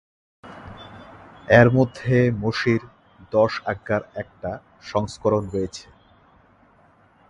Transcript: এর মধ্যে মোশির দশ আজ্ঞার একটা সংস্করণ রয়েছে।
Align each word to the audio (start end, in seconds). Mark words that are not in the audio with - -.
এর 1.51 1.67
মধ্যে 1.77 2.15
মোশির 2.41 2.81
দশ 3.31 3.51
আজ্ঞার 3.71 4.03
একটা 4.15 4.51
সংস্করণ 4.83 5.43
রয়েছে। 5.53 5.85